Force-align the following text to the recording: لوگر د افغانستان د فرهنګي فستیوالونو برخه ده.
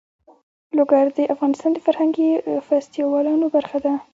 لوگر 0.77 1.05
د 1.17 1.19
افغانستان 1.33 1.71
د 1.73 1.77
فرهنګي 1.85 2.29
فستیوالونو 2.67 3.45
برخه 3.55 3.77
ده. 3.85 3.93